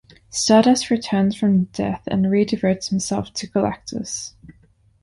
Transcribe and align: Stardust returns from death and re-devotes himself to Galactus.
Stardust 0.31 0.89
returns 0.89 1.35
from 1.35 1.65
death 1.65 2.01
and 2.07 2.31
re-devotes 2.31 2.87
himself 2.87 3.31
to 3.33 3.45
Galactus. 3.47 4.33